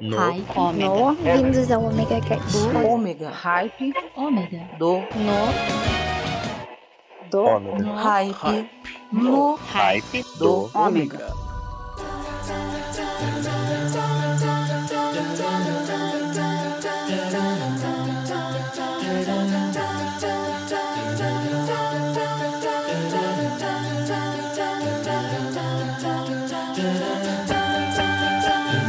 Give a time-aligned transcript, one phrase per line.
[0.00, 0.16] no.
[0.16, 0.88] Hype, ômega.
[0.88, 2.52] No, vindos ao Omega Cast.
[2.52, 4.68] Do ômega, hype, ômega.
[4.78, 5.48] Do, no,
[7.30, 7.78] do, ômega.
[7.82, 8.70] No, hype, hype,
[9.12, 11.48] no, hype, do, ômega.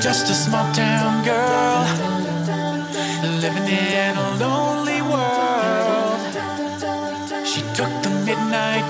[0.02, 0.98] Just a small town.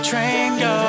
[0.09, 0.88] train goes.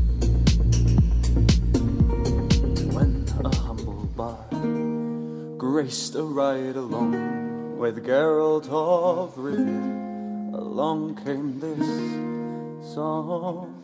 [5.71, 10.53] raced a ride along with Geralt of Rivia.
[10.53, 13.81] Along came this song.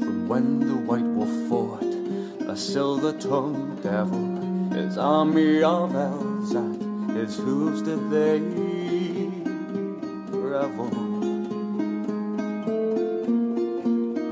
[0.00, 1.82] From when the White Wolf fought
[2.48, 6.80] a silver-tongued devil, his army of elves at
[7.16, 8.38] his hooves did they
[10.30, 10.88] revel.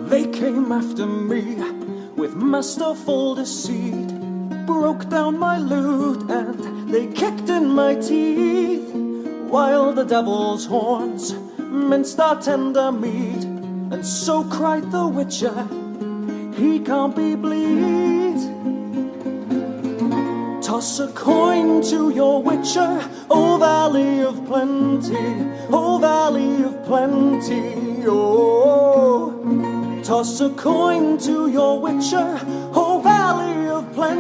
[0.06, 1.56] They came after me
[2.14, 4.15] with masterful deceit
[4.66, 8.92] broke down my lute and they kicked in my teeth,
[9.48, 13.44] while the devil's horns minced our tender meat,
[13.92, 15.68] and so cried the witcher,
[16.60, 18.36] he can't be bleed.
[20.62, 29.32] Toss a coin to your witcher, O Valley of Plenty, O Valley of Plenty, oh.
[30.02, 32.40] Toss a coin to your witcher,
[32.74, 33.65] O Valley
[34.06, 34.14] At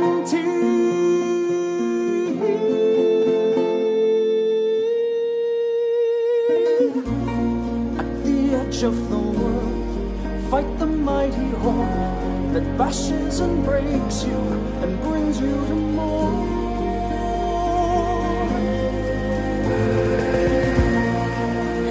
[8.24, 14.40] the edge of the world, fight the mighty horde that bashes and breaks you
[14.82, 16.32] and brings you to more.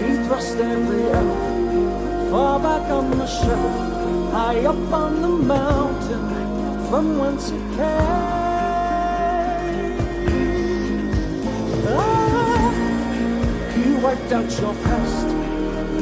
[0.01, 6.44] He thrust every elf far back on the shelf, high up on the mountain
[6.89, 7.85] from whence it came.
[11.87, 12.71] Ah,
[13.73, 15.27] he wiped out your past,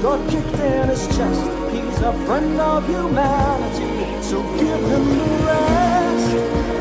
[0.02, 1.44] got kicked in his chest.
[1.72, 6.32] He's a friend of humanity, so give him the rest.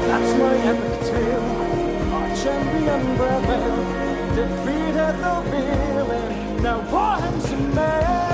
[0.09, 1.49] That's my epic tale.
[2.15, 3.87] Our champion prevailed,
[4.37, 6.63] defeated the villain.
[6.63, 8.32] Now pour him some.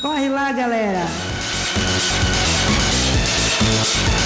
[0.00, 1.00] Corre lá, galera!
[3.60, 4.24] Música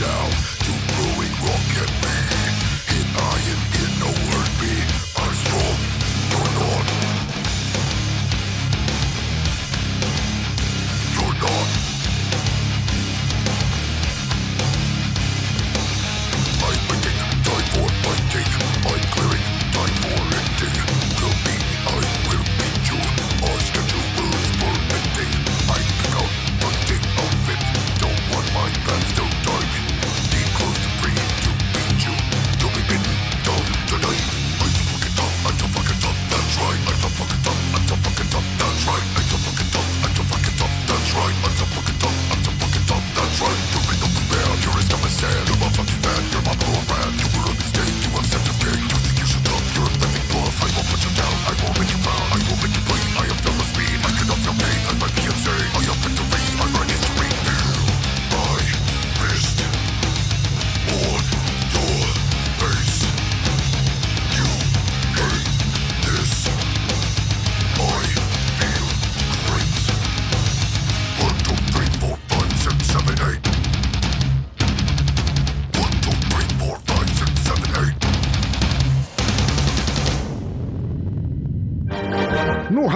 [0.00, 0.28] now
[0.64, 0.83] to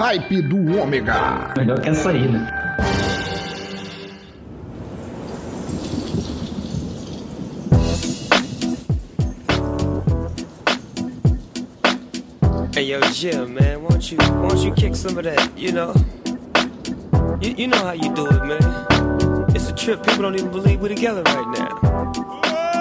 [0.09, 1.53] hype do Ômega.
[1.55, 2.47] Melhor que essa aí, né?
[12.75, 15.51] Hey yo, Jim, man, won't you won't you kick some of that?
[15.55, 15.93] You know,
[17.39, 19.45] you, you know how you do it, man.
[19.53, 20.01] It's a trip.
[20.03, 22.11] People don't even believe we're together right now.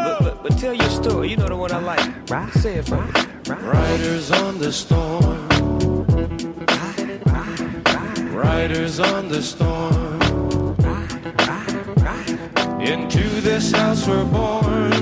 [0.02, 1.28] But, but, but tell your story.
[1.28, 2.30] You know the one I like.
[2.30, 2.50] Right.
[2.54, 3.10] Say it for me.
[3.48, 5.27] Riders on the storm.
[8.98, 10.20] Riders on the storm.
[12.80, 14.92] Into this house we're born.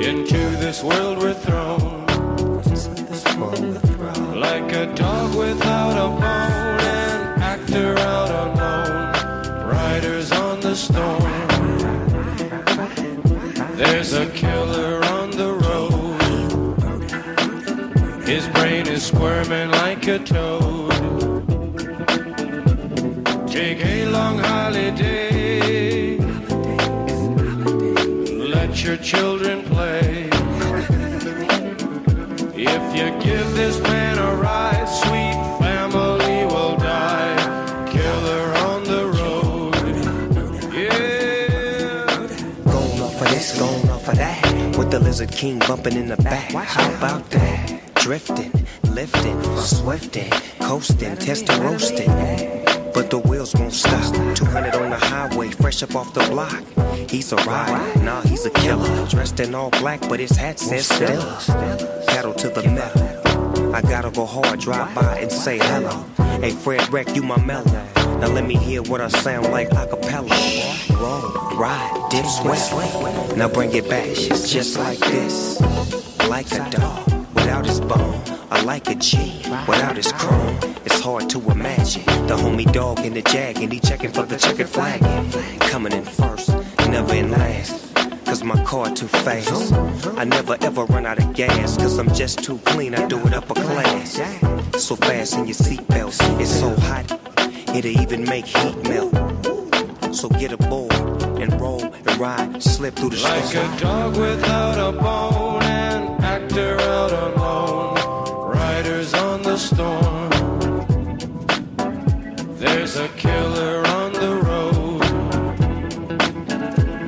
[0.00, 2.06] Into this world we're thrown.
[4.40, 9.12] Like a dog without a bone, an actor out alone.
[9.68, 11.20] Riders on the storm.
[13.76, 16.20] There's a killer on the road.
[18.26, 20.83] His brain is squirming like a toad.
[24.24, 26.16] Long holiday.
[28.56, 30.30] Let your children play.
[32.56, 37.36] If you give this man a ride, sweet family will die.
[37.94, 39.74] Killer on the road.
[40.82, 42.06] Yeah.
[42.74, 44.78] Going off of this, going off of that.
[44.78, 46.50] With the Lizard King bumping in the back.
[46.52, 47.94] How about that?
[47.94, 48.52] Drifting,
[48.84, 49.38] lifting,
[49.72, 52.63] swifting, coasting, testing, roasting.
[52.94, 54.14] But the wheels won't stop.
[54.36, 56.62] 200 on the highway, fresh up off the block.
[57.10, 59.06] He's a rider, nah, he's a killer.
[59.08, 61.40] Dressed in all black, but his hat says Stella.
[62.06, 63.74] Pedal to the metal.
[63.74, 66.04] I gotta go hard, drive by and say hello.
[66.40, 67.64] Hey, Fredwreck, you my mellow.
[68.20, 70.28] Now let me hear what I sound like a cappella.
[70.92, 73.36] Roll, ride, dip, sweat.
[73.36, 75.60] Now bring it back, just like this.
[76.28, 78.23] Like a dog without his bone.
[78.64, 80.56] Like a G without his chrome.
[80.84, 84.36] It's hard to imagine the homie dog in the jag and he checking for the
[84.36, 85.00] checkered flag.
[85.60, 86.48] Coming in first,
[86.88, 87.94] never in last.
[88.24, 89.72] Cause my car too fast.
[90.16, 91.76] I never ever run out of gas.
[91.76, 94.14] Cause I'm just too clean, I do it upper class.
[94.82, 97.10] So fast in your seatbelts, it's so hot,
[97.76, 99.12] it'll even make heat melt.
[100.14, 100.92] So get a aboard
[101.40, 103.72] and roll and ride, slip through the Like storm.
[103.74, 107.43] a dog without a bone, an actor out alone.
[109.54, 110.30] The storm.
[112.58, 115.04] There's a killer on the road.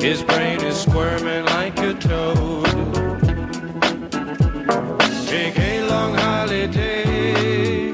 [0.00, 2.66] His brain is squirming like a toad.
[5.26, 7.90] Take a long holiday.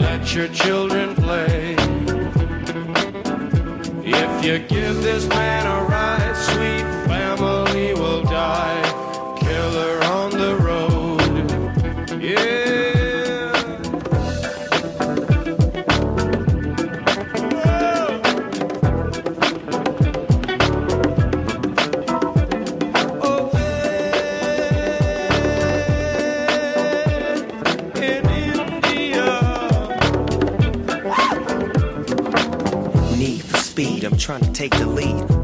[0.00, 1.76] Let your children play.
[4.02, 5.77] If you give this man a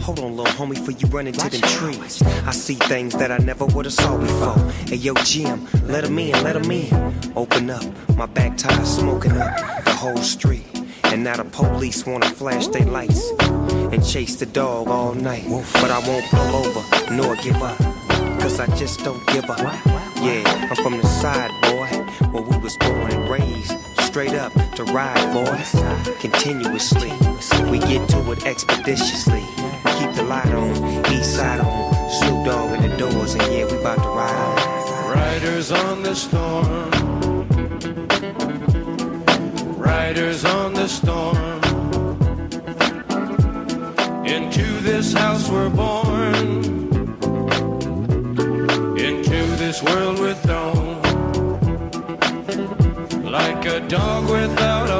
[0.04, 2.23] Hold on, little homie, for you run into them trees.
[2.46, 4.58] I see things that I never would have saw before.
[4.87, 7.14] Hey, yo, Jim, let 'em in, let 'em in.
[7.34, 7.82] Open up,
[8.14, 9.56] my back tire smoking up
[9.87, 10.66] the whole street.
[11.04, 13.32] And now the police wanna flash their lights
[13.92, 15.46] and chase the dog all night.
[15.80, 17.78] But I won't pull over nor give up,
[18.40, 19.58] cause I just don't give up.
[20.20, 21.88] Yeah, I'm from the side, boy,
[22.30, 23.73] where we was born and raised.
[24.00, 25.75] Straight up to ride, boys,
[26.20, 27.12] continuously.
[27.70, 29.42] We get to it expeditiously.
[29.99, 32.11] Keep the light on, east side on.
[32.11, 35.14] Snoop Dogg in the doors, and yeah, we about to ride on.
[35.16, 36.90] Riders on the storm.
[39.76, 41.37] Riders on the storm.
[44.26, 46.35] Into this house we're born.
[48.99, 51.02] Into this world we're thrown.
[53.25, 54.94] Like a dog without a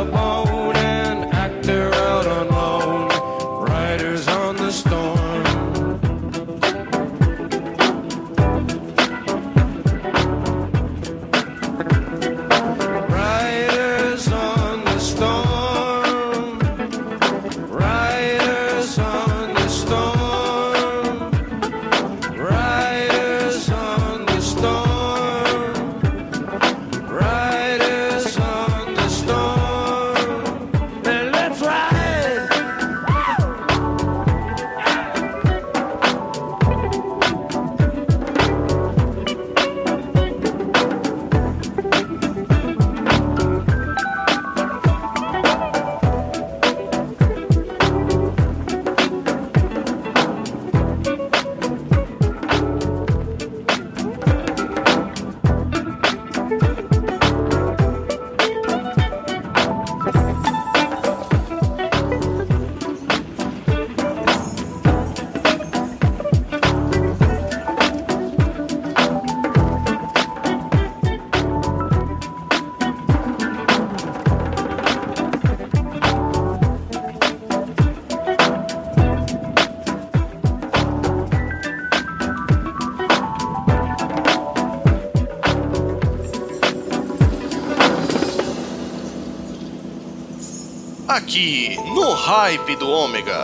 [91.25, 93.44] aqui no Hype do Ômega.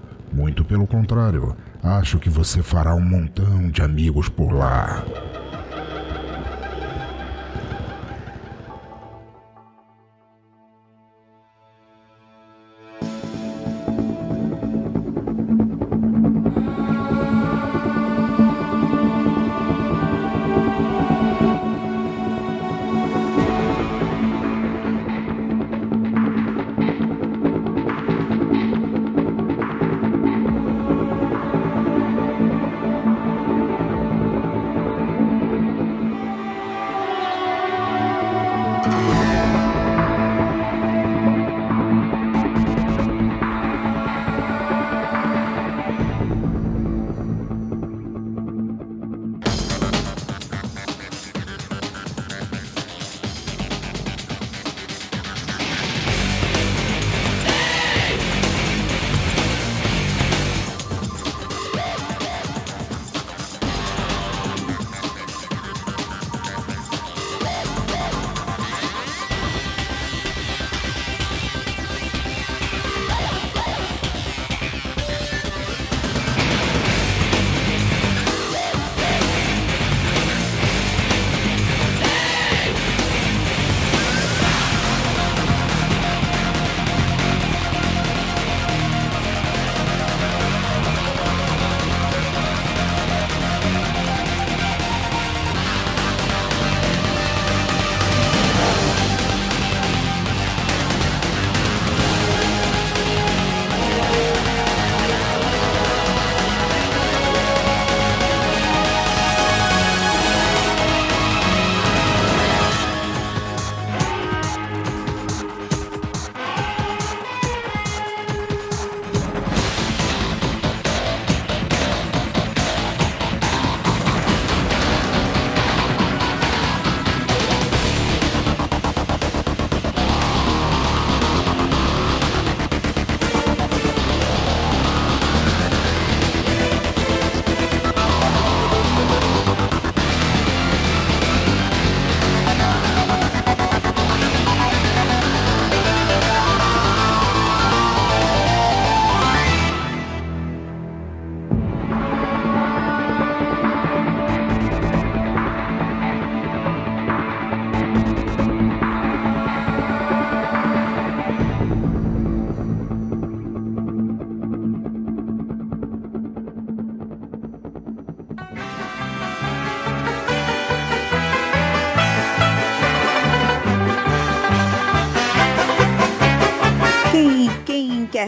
[0.31, 5.03] Muito pelo contrário, acho que você fará um montão de amigos por lá.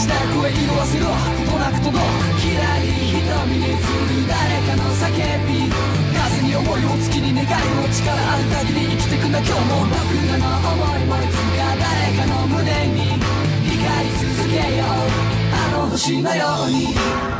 [0.00, 1.06] ちた声色あせろ。
[1.06, 1.12] こ
[1.44, 2.00] となく届く
[2.40, 5.12] きらり瞳に映る誰かの叫
[5.44, 5.68] び。
[6.16, 13.12] 風に思いを月に願いを力ある限り生きてくんだ今日も僕らの思いもいつか誰かの胸に
[13.68, 14.96] 光り続けよう。
[15.52, 17.39] あの星のように。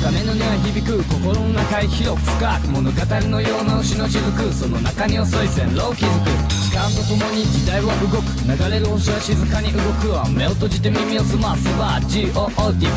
[0.00, 4.52] したつかめのには響く心の中へ広く深く物語のような牛の雫。
[4.52, 6.32] その中に遅い線路を築く。
[6.48, 8.24] 時間とともに時代は動く。
[8.48, 10.08] 流れる星は静かに動く。
[10.32, 12.32] 目を閉じて耳を澄ませば GOOD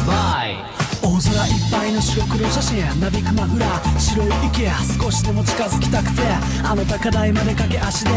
[0.08, 0.56] バイ
[1.04, 3.68] 青空いっぱいの白黒写真なびく真裏。
[4.00, 4.72] 白い池
[5.04, 6.22] 少しでも近づきたくて。
[6.64, 8.12] あの高台まで駆け足で。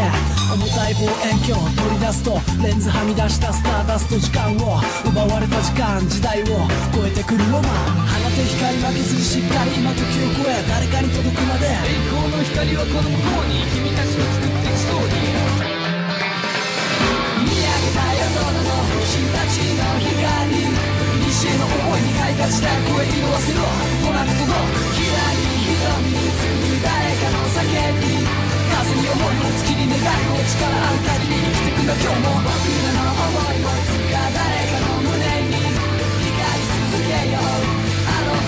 [0.53, 4.79] 重たい望遠鏡取り出すとレンズはみ出したスターダスト時間を。
[5.03, 6.45] 奪われた時間時代を
[6.95, 11.73] 超えてくるロマンて光負けずにしっかり今時を超え誰かに届くまで。
[11.73, 15.41] 栄光の光はこの向こうに君たちの作っていくストーリー
[17.41, 24.53] 見上げた夜空の星たちの光西の思いに開花した声色あせろ来なくとも
[24.93, 27.65] きらり瞳に映る誰かの叫
[27.97, 31.97] び風に思いを月に願いを力ある限り生きてくんだ。
[31.97, 32.53] 今日も僕
[32.85, 34.96] らの思いをいつか誰かの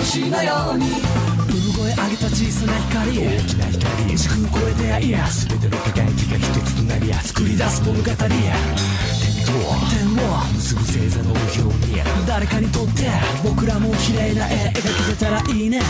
[0.00, 0.86] 星のように。
[0.86, 8.20] 産声上げた小さな光大きな光時空超えてやいや全ての輝きが一つとなり作り出す物語天を。
[10.54, 13.10] 結ぶ星座のように誰かにとって
[13.42, 15.80] 僕らも綺麗な絵描けてたらいいね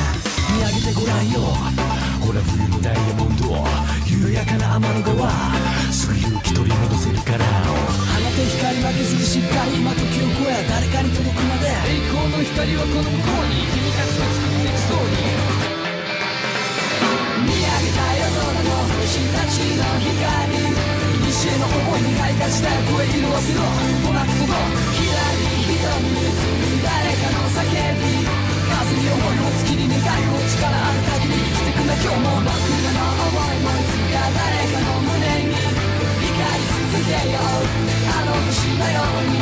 [0.51, 1.41] 見上げてごらんよ
[2.21, 3.45] ほら冬のダイヤモンド
[4.09, 5.31] 緩やかな天の川
[5.93, 8.10] すぐ勇気取り戻せるから
[8.41, 11.69] て光負けずにしっかり今時を超え誰かに届くまで。
[11.69, 15.37] 栄光の光はこの向こうに君たちが作っていくストーリー
[17.45, 20.57] 見上げた夜空の星たちの光
[21.21, 24.57] 西への思いに開花した声色あせろ来なくとも
[24.97, 31.93] ひらり瞳に映る誰かの叫び風に思いを月に願いを力ある限り生きてくんだ。
[32.01, 35.90] 今日も僕らの思いもいつか誰かの胸に。
[36.91, 37.43] 光り続けよう
[38.11, 39.39] あの星のように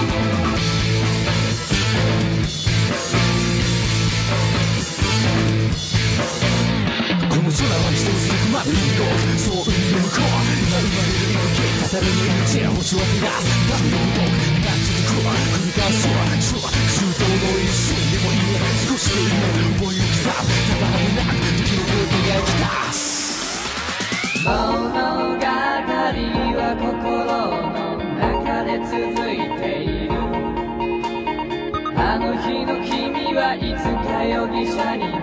[7.29, 9.01] この空は一つのまる色
[9.39, 19.37] そう海の向こう今生まれる息たたる命へ星を照らす何度もが続く繰り返すそう中東の一瞬でもいい少しでいい
[19.79, 23.09] 思いを刻むただでなく時の声輝き出す
[24.45, 24.49] 物
[25.39, 25.68] 語
[26.09, 26.97] は心
[27.69, 28.97] の中で続
[29.31, 30.17] いている。
[31.97, 35.18] あの日の君はいつか容疑者に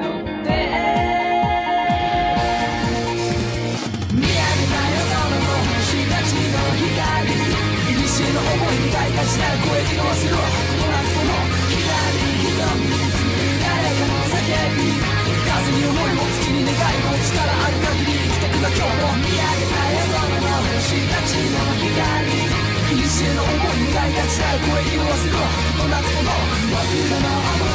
[24.16, 24.24] や
[24.56, 25.32] う声にも忘れ
[25.84, 26.24] ろなこと
[26.74, 27.75] 忘れ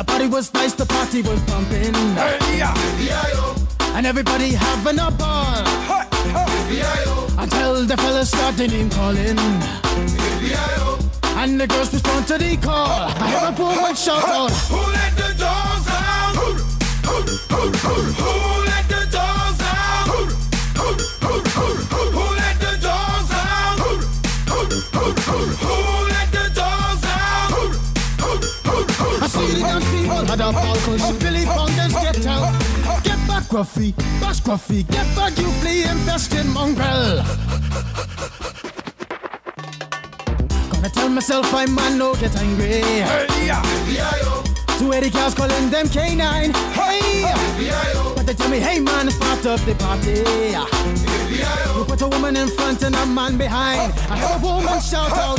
[0.00, 1.94] The party was nice, the party was pumping.
[3.94, 5.60] And everybody having a ball.
[7.38, 9.38] Until the fellas started name calling.
[11.36, 13.12] And the girls respond to the call.
[13.20, 14.50] I hear a woman shout out.
[14.72, 16.34] Who let the dogs out?
[16.40, 16.48] Who,
[17.06, 17.16] who,
[17.52, 18.32] who, who, who
[18.70, 20.06] let the dogs out?
[20.12, 20.20] Who,
[20.80, 20.88] who,
[21.24, 23.76] who, who, who, who let the dogs out?
[23.84, 23.92] Who,
[24.50, 24.60] who,
[24.96, 26.09] who, who, who
[29.32, 32.52] who, who, I see the dance people had a ball cause Billy Fountains get out.
[33.04, 37.22] Get back, Gruffy, bash Gruffy, get back, you flea infested mongrel.
[40.72, 42.82] Gonna tell myself I man no get angry.
[42.82, 43.26] Hey,
[44.78, 46.54] Two eighty cows calling them canine.
[46.72, 47.22] Hey,
[48.16, 50.24] but they tell me, hey man, it's part of the party.
[51.76, 53.92] You put a woman in front and a man behind.
[54.08, 55.38] I heard a woman shout out.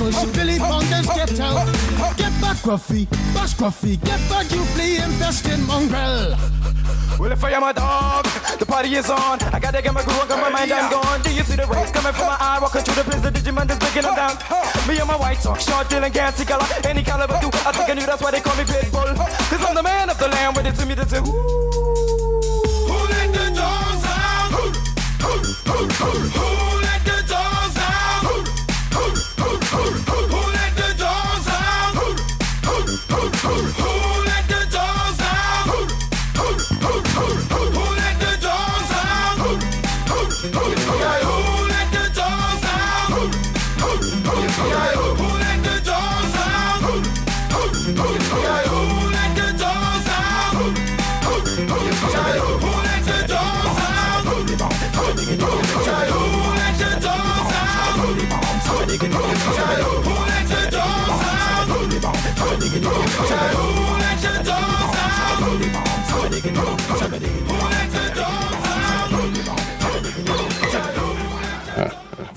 [0.00, 1.66] had a ball cause Billy Fountains get out.
[2.16, 6.36] Get back, Gruffy, bash Gruffy, get back, you flea infested mongrel.
[7.18, 8.24] Well, if I am a dog,
[8.58, 9.42] the party is on.
[9.52, 11.20] I gotta get my groove on, got my mind, I'm gone.
[11.22, 12.58] Do you see the rays coming from my eye?
[12.60, 14.36] Walking through the place, the Digimon is breaking them down.
[14.88, 16.64] Me and my white sock, short, deal, and gassy color.
[16.84, 19.14] Any caliber, do I think I knew that's why they call me Pitbull.
[19.16, 21.20] Cause I'm the man of the land, with it to me to do.
[21.20, 24.50] Who let the dogs out?
[24.56, 24.64] Who
[25.36, 26.24] let
[26.64, 26.69] the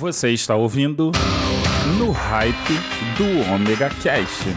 [0.04, 1.14] Você está ouvindo
[1.98, 2.74] no hype
[3.16, 4.50] do Omega Cash.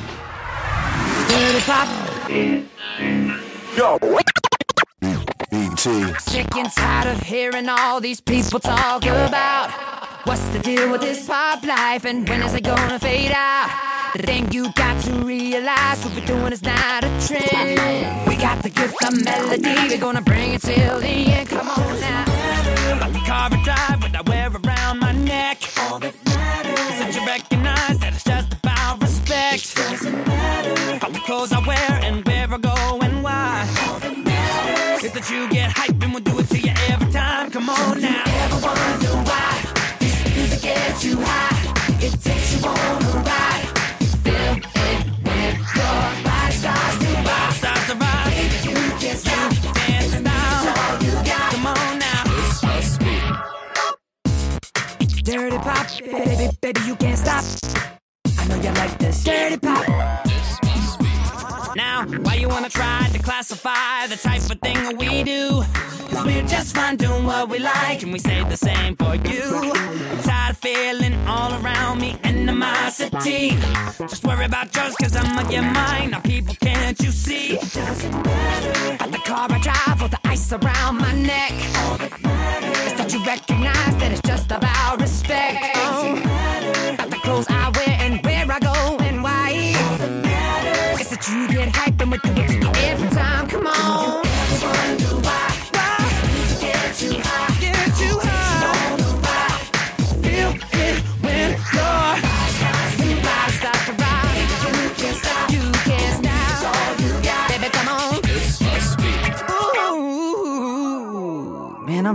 [6.19, 9.71] Sick and tired of hearing all these people talk about
[10.25, 13.71] what's the deal with this pop life and when is it gonna fade out?
[14.17, 18.27] The thing you got to realize what we're doing is not a trend.
[18.27, 21.49] We got the gift of melody, we're gonna bring it till the end.
[21.49, 22.25] Come on now.
[22.99, 24.51] Got the car drive, what I wear
[24.87, 25.59] around my neck.
[25.79, 29.75] All that matters is that you recognize that it's just about respect.
[29.75, 33.67] Doesn't matter how the clothes I wear and where I go and why.
[33.89, 37.11] All that matters is that you get hype and we'll do it to you every
[37.13, 37.51] time.
[37.51, 38.23] Come on now.
[38.27, 41.97] Ever wonder why this music gets you high?
[42.01, 43.66] It takes you on a ride.
[56.01, 57.45] Baby, baby, you can't stop.
[58.39, 59.25] I know you like this.
[59.25, 59.87] Dirty pop.
[61.77, 65.63] Now, why you wanna try to classify the type of thing that we do?
[66.11, 69.73] Cause we're just fine doing what we like, and we say the same for you.
[69.75, 73.51] I'm tired of feeling all around me animosity.
[73.99, 76.11] Just worry about yours, cause I'ma get mine.
[76.11, 77.55] Now, people, can't you see?
[77.55, 79.03] It doesn't matter.
[79.03, 81.53] At the car I drive or the ice around my neck.
[81.77, 85.16] All that matters is that you recognize that it's just about respect.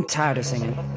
[0.01, 0.90] I'm tired of singing.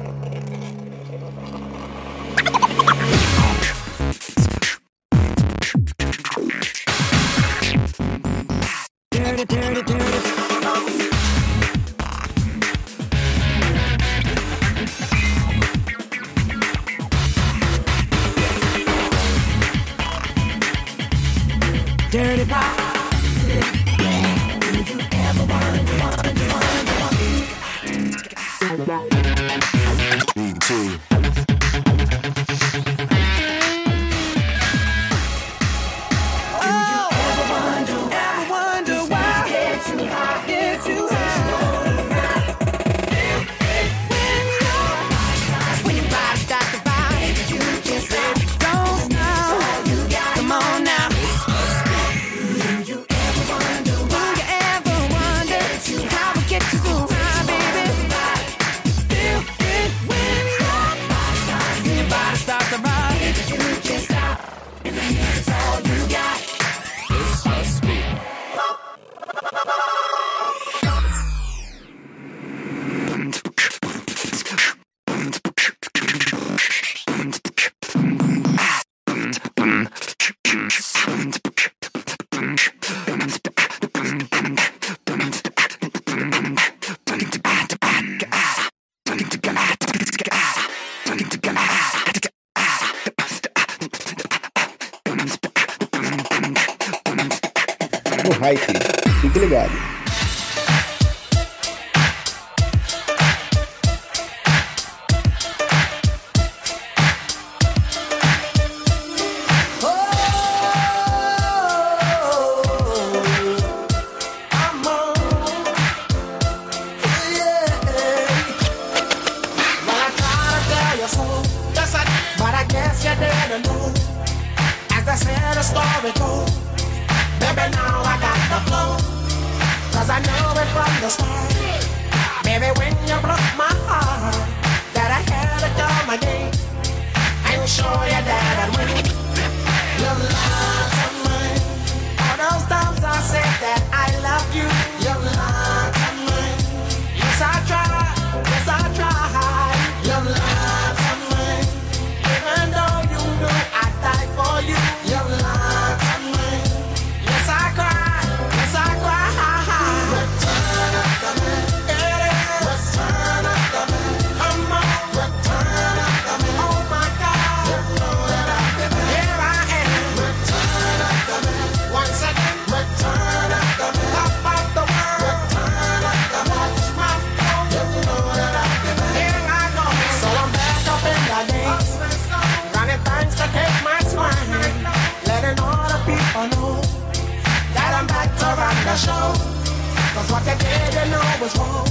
[191.45, 191.87] was wrong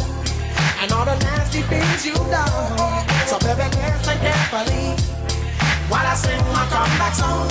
[0.81, 2.79] and all the nasty things you've done.
[3.31, 4.87] So baby, listen carefully
[5.89, 7.49] while I sing my comeback song.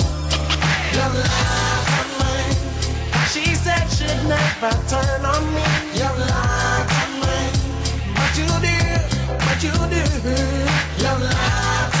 [0.96, 2.56] Your lies are mine.
[3.32, 5.64] She said she'd never turn on me.
[6.00, 7.54] Your lies are mine,
[8.16, 8.78] but you do,
[9.44, 10.02] but you do.
[11.02, 11.93] Your lies.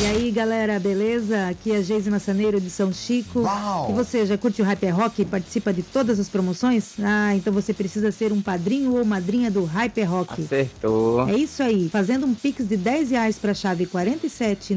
[0.00, 1.48] E aí, galera, beleza?
[1.48, 3.40] Aqui é a Geise Massaneiro de São Chico.
[3.40, 3.90] Uau.
[3.90, 6.94] E você já curte o Hyper é Rock e participa de todas as promoções?
[7.02, 10.42] Ah, então você precisa ser um padrinho ou madrinha do Hyper é Rock.
[10.42, 11.28] Acertou.
[11.28, 11.88] É isso aí.
[11.88, 14.76] Fazendo um pix de 10 reais para a chave 47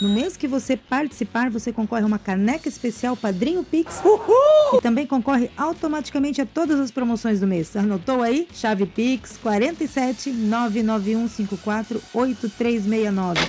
[0.00, 4.00] no mês que você participar, você concorre a uma caneca especial Padrinho Pix.
[4.04, 4.78] Uhul!
[4.78, 7.74] E também concorre automaticamente a todas as promoções do mês.
[7.74, 8.46] Anotou aí?
[8.52, 13.40] Chave Pix 47 99154 8369.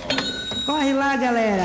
[0.64, 1.64] Corre lá, galera!